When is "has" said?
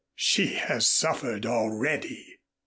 0.55-0.89